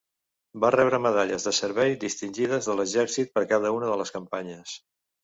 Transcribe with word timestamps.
Va 0.61 0.69
rebre 0.75 0.99
Medalles 1.05 1.43
de 1.49 1.53
Servei 1.57 1.93
Distingides 2.03 2.71
de 2.71 2.77
l'Exèrcit 2.79 3.31
per 3.37 3.45
cada 3.53 3.73
una 3.81 3.91
de 3.93 3.99
les 4.03 4.15
campanyes. 4.17 4.75